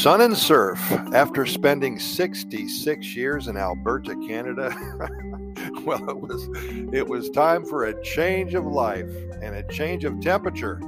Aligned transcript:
Sun 0.00 0.22
and 0.22 0.34
surf. 0.34 0.80
After 1.12 1.44
spending 1.44 1.98
66 1.98 3.14
years 3.14 3.48
in 3.48 3.58
Alberta, 3.58 4.16
Canada, 4.26 4.74
well, 5.84 6.08
it 6.08 6.18
was 6.18 6.48
it 6.90 7.06
was 7.06 7.28
time 7.28 7.66
for 7.66 7.84
a 7.84 8.02
change 8.02 8.54
of 8.54 8.64
life 8.64 9.10
and 9.42 9.54
a 9.54 9.62
change 9.64 10.06
of 10.06 10.18
temperature. 10.22 10.80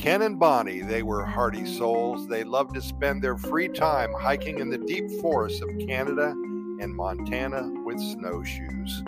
Ken 0.00 0.22
and 0.22 0.36
Bonnie, 0.36 0.80
they 0.80 1.04
were 1.04 1.24
hardy 1.24 1.64
souls. 1.64 2.26
They 2.26 2.42
loved 2.42 2.74
to 2.74 2.82
spend 2.82 3.22
their 3.22 3.38
free 3.38 3.68
time 3.68 4.12
hiking 4.14 4.58
in 4.58 4.68
the 4.68 4.78
deep 4.78 5.08
forests 5.20 5.62
of 5.62 5.68
Canada 5.86 6.30
and 6.80 6.92
Montana 6.92 7.70
with 7.84 8.00
snowshoes. 8.00 9.04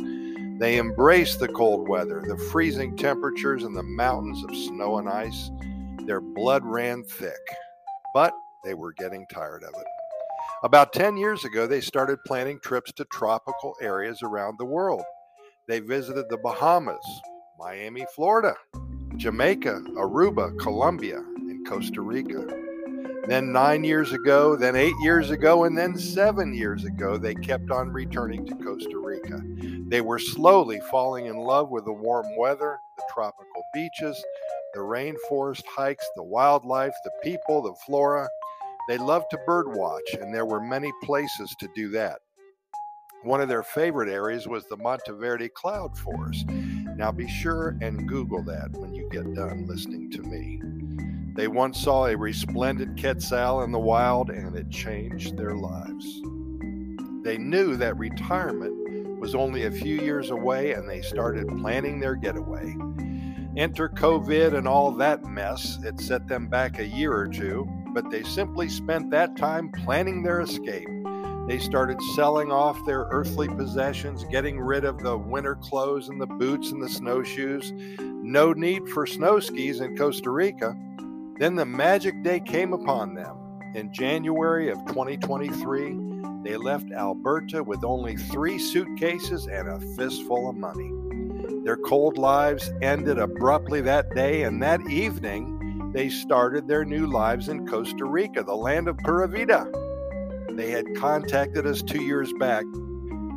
They 0.61 0.79
embraced 0.79 1.40
the 1.40 1.48
cold 1.48 1.88
weather, 1.88 2.22
the 2.24 2.38
freezing 2.52 2.96
temperatures, 2.96 3.64
and 3.64 3.76
the 3.76 3.82
mountains 3.82 4.45
of 4.45 4.54
snow 4.54 4.98
and 4.98 5.09
ice. 5.09 5.50
Their 6.06 6.20
blood 6.20 6.64
ran 6.64 7.03
thick. 7.03 7.43
But 8.14 8.34
they 8.64 8.75
were 8.75 8.93
getting 8.93 9.26
tired 9.26 9.62
of 9.64 9.71
it. 9.71 9.86
About 10.64 10.93
10 10.93 11.16
years 11.16 11.44
ago, 11.44 11.66
they 11.66 11.80
started 11.80 12.22
planning 12.25 12.61
trips 12.61 12.93
to 12.93 13.04
tropical 13.07 13.75
areas 13.80 14.22
around 14.22 14.58
the 14.58 14.64
world. 14.64 15.03
They 15.66 15.80
visited 15.80 16.29
the 16.29 16.39
Bahamas, 16.39 17.04
Miami, 17.58 18.04
Florida, 18.14 18.54
Jamaica, 19.17 19.82
Aruba, 19.96 20.56
Colombia, 20.58 21.18
and 21.18 21.67
Costa 21.67 22.00
Rica. 22.00 22.46
Then 23.26 23.53
nine 23.53 23.84
years 23.84 24.12
ago, 24.12 24.56
then 24.56 24.75
eight 24.75 24.94
years 25.00 25.31
ago, 25.31 25.64
and 25.64 25.79
then 25.79 25.96
seven 25.96 26.53
years 26.53 26.84
ago, 26.84 27.17
they 27.17 27.34
kept 27.34 27.70
on 27.70 27.92
returning 27.92 28.44
to 28.46 28.54
Costa 28.56 28.98
Rica. 28.98 29.40
They 29.89 30.00
were 30.00 30.18
slowly 30.18 30.81
falling 30.90 31.26
in 31.26 31.36
love 31.36 31.70
with 31.70 31.84
the 31.84 31.92
warm 31.92 32.27
weather, 32.36 32.78
the 32.97 33.05
tropical 33.14 33.62
beaches, 33.72 34.25
the 34.75 34.81
rainforest 34.81 35.65
hikes, 35.67 36.05
the 36.17 36.22
wildlife, 36.22 36.94
the 37.05 37.12
people, 37.22 37.62
the 37.62 37.75
flora, 37.87 38.28
they 38.88 38.98
loved 38.98 39.27
to 39.30 39.38
birdwatch, 39.48 40.20
and 40.20 40.34
there 40.34 40.47
were 40.47 40.61
many 40.61 40.91
places 41.02 41.55
to 41.61 41.69
do 41.75 41.88
that. 41.91 42.20
One 43.22 43.41
of 43.41 43.48
their 43.48 43.62
favorite 43.62 44.08
areas 44.08 44.48
was 44.48 44.64
the 44.66 44.77
Monteverde 44.77 45.50
Cloud 45.50 45.97
Forest. 45.97 46.48
Now 46.48 47.12
be 47.12 47.28
sure 47.28 47.77
and 47.80 48.08
Google 48.08 48.42
that 48.44 48.72
when 48.72 48.94
you 48.94 49.08
get 49.10 49.33
done 49.34 49.66
listening 49.66 50.10
to 50.10 50.22
me. 50.22 50.60
They 51.34 51.48
once 51.48 51.80
saw 51.80 52.06
a 52.06 52.16
resplendent 52.16 53.00
quetzal 53.00 53.62
in 53.62 53.72
the 53.72 53.78
wild, 53.78 54.30
and 54.30 54.56
it 54.56 54.70
changed 54.70 55.36
their 55.36 55.55
lives. 55.55 56.05
They 57.22 57.38
knew 57.38 57.77
that 57.77 57.97
retirement 57.97 59.20
was 59.20 59.36
only 59.36 59.64
a 59.66 59.70
few 59.70 60.00
years 60.00 60.30
away, 60.30 60.72
and 60.72 60.88
they 60.88 61.00
started 61.00 61.47
planning 61.47 62.00
their 62.00 62.16
getaway. 62.16 62.75
Enter 63.56 63.89
COVID 63.89 64.56
and 64.56 64.67
all 64.67 64.92
that 64.92 65.25
mess. 65.25 65.78
It 65.84 66.00
set 66.00 66.27
them 66.27 66.48
back 66.48 66.78
a 66.78 66.86
year 66.86 67.12
or 67.12 67.28
two 67.28 67.69
but 67.92 68.11
they 68.11 68.22
simply 68.22 68.69
spent 68.69 69.11
that 69.11 69.36
time 69.36 69.70
planning 69.70 70.22
their 70.22 70.41
escape. 70.41 70.89
They 71.48 71.59
started 71.59 72.00
selling 72.14 72.53
off 72.53 72.78
their 72.86 73.06
earthly 73.11 73.48
possessions, 73.48 74.25
getting 74.25 74.61
rid 74.61 74.84
of 74.84 74.98
the 74.98 75.19
winter 75.19 75.56
clothes 75.56 76.09
and 76.09 76.20
the 76.20 76.27
boots 76.27 76.70
and 76.70 76.83
the 76.83 76.89
snowshoes. 76.89 77.72
No 78.00 78.53
need 78.53 78.89
for 78.89 79.06
snow 79.06 79.41
skis 79.41 79.81
in 79.81 79.97
Costa 79.97 80.31
Rica. 80.31 80.77
Then 81.39 81.56
the 81.56 81.66
magic 81.66 82.22
day 82.22 82.41
came 82.41 82.72
upon 82.72 83.14
them. 83.14 83.37
In 83.75 83.92
January 83.92 84.70
of 84.70 84.78
2023, 84.87 85.98
they 86.44 86.56
left 86.56 86.92
Alberta 86.92 87.62
with 87.62 87.84
only 87.84 88.16
three 88.16 88.59
suitcases 88.59 89.47
and 89.47 89.69
a 89.69 89.81
fistful 89.97 90.48
of 90.48 90.56
money. 90.56 90.91
Their 91.65 91.77
cold 91.77 92.19
lives 92.19 92.73
ended 92.83 93.19
abruptly 93.19 93.81
that 93.83 94.15
day, 94.15 94.43
and 94.43 94.61
that 94.63 94.81
evening, 94.91 95.91
they 95.95 96.09
started 96.09 96.67
their 96.67 96.85
new 96.85 97.07
lives 97.07 97.49
in 97.49 97.69
Costa 97.69 98.05
Rica, 98.05 98.43
the 98.43 98.55
land 98.55 98.89
of 98.89 98.99
Pura 98.99 99.28
Vida. 99.28 99.71
They 100.51 100.71
had 100.71 100.97
contacted 100.97 101.65
us 101.67 101.81
two 101.81 102.03
years 102.03 102.33
back, 102.41 102.65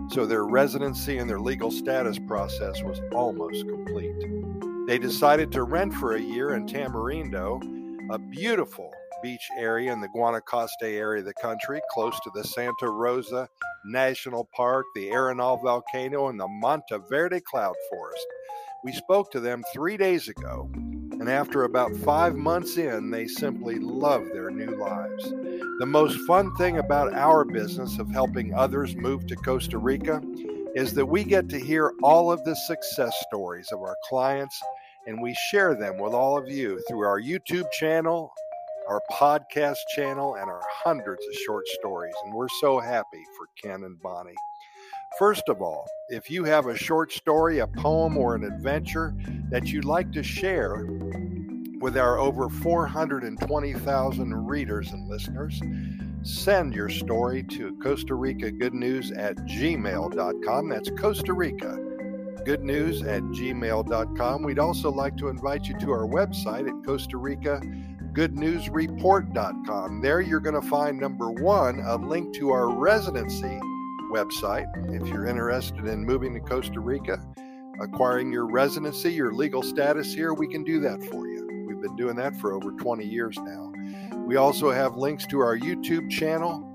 so 0.10 0.26
their 0.26 0.46
residency 0.46 1.20
and 1.20 1.30
their 1.30 1.40
legal 1.40 1.70
status 1.70 2.18
process 2.18 2.82
was 2.82 3.00
almost 3.14 3.68
complete. 3.68 4.16
They 4.88 4.98
decided 4.98 5.52
to 5.52 5.64
rent 5.64 5.94
for 5.94 6.16
a 6.16 6.22
year 6.22 6.56
in 6.56 6.66
Tamarindo, 6.66 7.62
a 8.12 8.18
beautiful 8.18 8.92
beach 9.26 9.50
area 9.58 9.92
in 9.92 10.02
the 10.02 10.08
Guanacaste 10.10 10.84
area 10.84 11.20
of 11.20 11.26
the 11.26 11.34
country, 11.34 11.82
close 11.92 12.14
to 12.20 12.30
the 12.36 12.44
Santa 12.44 12.88
Rosa 12.88 13.50
National 13.84 14.48
Park, 14.56 14.86
the 14.94 15.10
Arenal 15.10 15.60
Volcano, 15.64 16.28
and 16.28 16.40
the 16.40 16.48
Monteverde 16.48 17.42
Cloud 17.42 17.76
Forest. 17.90 18.28
We 18.84 18.92
spoke 18.92 19.32
to 19.32 19.40
them 19.40 19.64
three 19.74 19.98
days 19.98 20.28
ago 20.28 20.70
and 21.20 21.28
after 21.28 21.64
about 21.64 21.96
five 21.96 22.36
months 22.36 22.78
in, 22.78 23.10
they 23.10 23.26
simply 23.26 23.80
love 23.80 24.28
their 24.28 24.52
new 24.52 24.76
lives. 24.76 25.24
The 25.80 25.88
most 25.88 26.20
fun 26.28 26.54
thing 26.56 26.78
about 26.78 27.16
our 27.16 27.44
business 27.46 27.98
of 27.98 28.12
helping 28.12 28.54
others 28.54 28.96
move 28.96 29.26
to 29.28 29.36
Costa 29.38 29.80
Rica 29.80 30.22
is 30.76 30.94
that 30.94 31.06
we 31.06 31.24
get 31.24 31.50
to 31.50 31.60
hear 31.60 31.94
all 32.04 32.32
of 32.32 32.44
the 32.44 32.56
success 32.56 33.16
stories 33.28 33.72
of 33.72 33.80
our 33.80 33.98
clients 34.08 34.62
and 35.08 35.22
we 35.22 35.34
share 35.50 35.74
them 35.74 35.98
with 35.98 36.14
all 36.14 36.38
of 36.38 36.50
you 36.50 36.80
through 36.88 37.06
our 37.08 37.22
YouTube 37.22 37.72
channel, 37.72 38.32
our 38.88 39.02
podcast 39.12 39.78
channel, 39.96 40.36
and 40.36 40.50
our 40.50 40.62
hundreds 40.84 41.26
of 41.28 41.34
short 41.46 41.68
stories. 41.68 42.14
And 42.24 42.34
we're 42.34 42.50
so 42.62 42.80
happy 42.80 43.24
for 43.38 43.48
Ken 43.62 43.84
and 43.84 44.00
Bonnie. 44.02 44.36
First 45.18 45.44
of 45.48 45.62
all, 45.62 45.88
if 46.10 46.30
you 46.30 46.44
have 46.44 46.68
a 46.68 46.78
short 46.78 47.12
story, 47.12 47.60
a 47.60 47.68
poem, 47.68 48.18
or 48.18 48.36
an 48.36 48.44
adventure 48.44 49.16
that 49.50 49.68
you'd 49.68 49.86
like 49.86 50.12
to 50.12 50.24
share 50.24 50.86
with 51.80 51.98
our 51.98 52.18
over 52.18 52.50
420,000 52.50 54.48
readers 54.48 54.92
and 54.92 55.08
listeners, 55.08 55.62
send 56.24 56.74
your 56.74 56.90
story 56.90 57.44
to 57.44 57.78
Costa 57.82 58.16
Rica 58.16 58.52
Good 58.52 58.74
News 58.74 59.12
at 59.12 59.36
gmail.com. 59.38 60.70
That's 60.70 60.90
Costa 60.98 61.34
Rica 61.34 61.78
Good 62.46 62.64
News 62.64 63.02
at 63.02 63.24
gmail.com. 63.24 64.44
We'd 64.44 64.60
also 64.60 64.92
like 64.92 65.18
to 65.18 65.30
invite 65.30 65.66
you 65.66 65.78
to 65.80 65.92
our 65.92 66.06
website 66.06 66.68
at 66.68 66.86
Costa 66.86 67.18
Rica 67.18 67.60
goodnewsreport.com. 68.16 70.02
There 70.02 70.22
you're 70.22 70.40
going 70.40 70.60
to 70.60 70.68
find 70.68 70.98
number 71.00 71.30
one, 71.30 71.82
a 71.82 71.98
link 71.98 72.34
to 72.36 72.52
our 72.52 72.74
residency 72.74 73.60
website. 74.12 74.68
If 74.90 75.08
you're 75.10 75.28
interested 75.28 75.86
in 75.86 76.06
moving 76.06 76.34
to 76.34 76.40
Costa 76.40 76.80
Rica, 76.80 77.22
acquiring 77.82 78.32
your 78.32 78.50
residency, 78.50 79.12
your 79.12 79.34
legal 79.34 79.62
status 79.62 80.14
here, 80.14 80.34
we 80.34 80.48
can 80.48 80.64
do 80.64 80.80
that 80.80 81.04
for 81.04 81.28
you. 81.28 81.66
We've 81.68 81.82
been 81.82 81.98
doing 81.98 82.16
that 82.16 82.40
for 82.40 82.54
over 82.54 82.72
20 82.72 83.06
years 83.06 83.38
now. 83.38 83.74
We 84.26 84.38
also 84.38 84.72
have 84.72 84.96
links 84.96 85.28
to 85.28 85.40
our 85.40 85.58
YouTube 85.58 86.10
channel, 86.10 86.72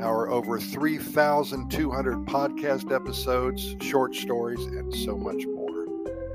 our 0.00 0.28
over 0.28 0.58
3,200 0.58 2.26
podcast 2.26 2.92
episodes, 2.92 3.76
short 3.80 4.16
stories, 4.16 4.64
and 4.64 4.92
so 4.92 5.16
much 5.16 5.46
more. 5.46 5.86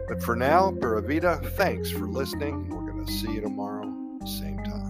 But 0.07 0.23
for 0.23 0.35
now, 0.37 0.71
Pura 0.71 1.01
Vida, 1.01 1.41
thanks 1.57 1.91
for 1.91 2.07
listening. 2.07 2.69
We're 2.69 2.88
see 3.09 3.33
you 3.33 3.41
tomorrow, 3.41 3.91
same 4.25 4.57
time. 4.63 4.88